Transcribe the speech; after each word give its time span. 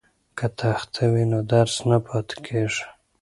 که 0.37 0.47
تخته 0.59 1.03
وي 1.11 1.23
نو 1.31 1.39
درس 1.53 1.75
نه 1.89 1.97
پاتې 2.07 2.35
کیږي. 2.45 2.83